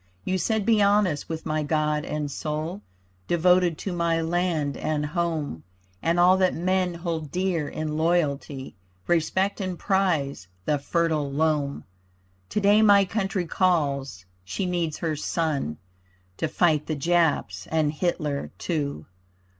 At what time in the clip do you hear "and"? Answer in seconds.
2.05-2.31, 4.75-5.05, 6.01-6.19, 9.61-9.77, 17.67-17.93